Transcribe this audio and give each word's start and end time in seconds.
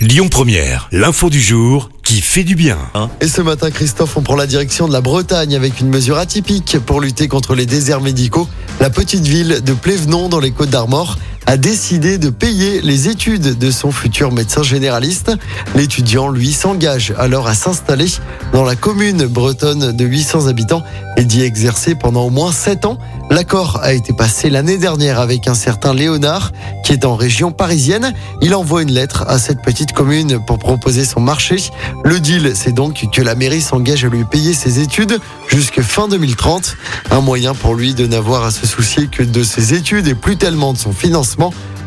Lyon 0.00 0.28
Première, 0.30 0.88
l'info 0.92 1.28
du 1.28 1.42
jour 1.42 1.90
qui 2.02 2.22
fait 2.22 2.42
du 2.42 2.54
bien. 2.54 2.78
Et 3.20 3.28
ce 3.28 3.42
matin, 3.42 3.70
Christophe, 3.70 4.16
on 4.16 4.22
prend 4.22 4.34
la 4.34 4.46
direction 4.46 4.88
de 4.88 4.94
la 4.94 5.02
Bretagne 5.02 5.54
avec 5.54 5.78
une 5.78 5.90
mesure 5.90 6.16
atypique 6.16 6.78
pour 6.86 7.02
lutter 7.02 7.28
contre 7.28 7.54
les 7.54 7.66
déserts 7.66 8.00
médicaux. 8.00 8.48
La 8.80 8.88
petite 8.88 9.26
ville 9.26 9.60
de 9.62 9.74
Plévenon 9.74 10.30
dans 10.30 10.40
les 10.40 10.52
Côtes 10.52 10.70
d'Armor 10.70 11.18
a 11.50 11.56
décidé 11.56 12.16
de 12.16 12.30
payer 12.30 12.80
les 12.80 13.08
études 13.08 13.58
de 13.58 13.70
son 13.72 13.90
futur 13.90 14.30
médecin 14.30 14.62
généraliste. 14.62 15.32
L'étudiant, 15.74 16.28
lui, 16.28 16.52
s'engage 16.52 17.12
alors 17.18 17.48
à 17.48 17.54
s'installer 17.54 18.06
dans 18.52 18.62
la 18.62 18.76
commune 18.76 19.26
bretonne 19.26 19.90
de 19.90 20.04
800 20.04 20.46
habitants 20.46 20.84
et 21.16 21.24
d'y 21.24 21.42
exercer 21.42 21.96
pendant 21.96 22.22
au 22.22 22.30
moins 22.30 22.52
7 22.52 22.84
ans. 22.84 22.98
L'accord 23.30 23.80
a 23.82 23.94
été 23.94 24.12
passé 24.12 24.48
l'année 24.48 24.78
dernière 24.78 25.18
avec 25.18 25.48
un 25.48 25.54
certain 25.54 25.92
Léonard 25.92 26.52
qui 26.84 26.92
est 26.92 27.04
en 27.04 27.16
région 27.16 27.50
parisienne. 27.50 28.14
Il 28.42 28.54
envoie 28.54 28.82
une 28.82 28.92
lettre 28.92 29.24
à 29.26 29.38
cette 29.40 29.60
petite 29.60 29.92
commune 29.92 30.38
pour 30.44 30.58
proposer 30.58 31.04
son 31.04 31.20
marché. 31.20 31.56
Le 32.04 32.20
deal, 32.20 32.52
c'est 32.54 32.72
donc 32.72 33.06
que 33.12 33.22
la 33.22 33.34
mairie 33.34 33.60
s'engage 33.60 34.04
à 34.04 34.08
lui 34.08 34.24
payer 34.24 34.52
ses 34.52 34.78
études 34.78 35.18
jusque 35.48 35.80
fin 35.80 36.06
2030. 36.06 36.76
Un 37.10 37.20
moyen 37.20 37.54
pour 37.54 37.74
lui 37.74 37.94
de 37.94 38.06
n'avoir 38.06 38.44
à 38.44 38.52
se 38.52 38.66
soucier 38.66 39.08
que 39.08 39.24
de 39.24 39.42
ses 39.42 39.74
études 39.74 40.06
et 40.06 40.14
plus 40.14 40.36
tellement 40.36 40.72
de 40.72 40.78
son 40.78 40.92
financement. 40.92 41.39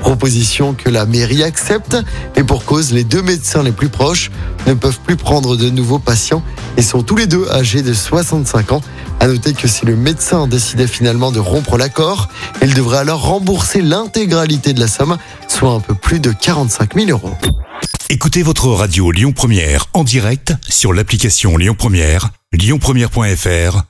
Proposition 0.00 0.72
que 0.72 0.88
la 0.88 1.04
mairie 1.04 1.42
accepte 1.42 1.96
et 2.36 2.42
pour 2.42 2.64
cause, 2.64 2.92
les 2.92 3.04
deux 3.04 3.22
médecins 3.22 3.62
les 3.62 3.72
plus 3.72 3.88
proches 3.88 4.30
ne 4.66 4.74
peuvent 4.74 4.98
plus 5.00 5.16
prendre 5.16 5.56
de 5.56 5.68
nouveaux 5.68 5.98
patients 5.98 6.42
et 6.76 6.82
sont 6.82 7.02
tous 7.02 7.16
les 7.16 7.26
deux 7.26 7.48
âgés 7.50 7.82
de 7.82 7.92
65 7.92 8.72
ans. 8.72 8.80
À 9.20 9.26
noter 9.26 9.52
que 9.52 9.68
si 9.68 9.84
le 9.84 9.96
médecin 9.96 10.46
décidait 10.46 10.86
finalement 10.86 11.32
de 11.32 11.38
rompre 11.38 11.76
l'accord, 11.76 12.28
il 12.62 12.72
devrait 12.72 12.98
alors 12.98 13.22
rembourser 13.22 13.82
l'intégralité 13.82 14.72
de 14.72 14.80
la 14.80 14.88
somme, 14.88 15.18
soit 15.48 15.72
un 15.72 15.80
peu 15.80 15.94
plus 15.94 16.20
de 16.20 16.32
45 16.32 16.94
000 16.94 17.10
euros. 17.10 17.34
Écoutez 18.08 18.42
votre 18.42 18.68
radio 18.68 19.10
Lyon 19.12 19.32
Première 19.32 19.86
en 19.92 20.02
direct 20.02 20.54
sur 20.68 20.92
l'application 20.92 21.56
Lyon 21.56 21.76
Première, 21.78 22.30
lyonpremière.fr 22.52 23.89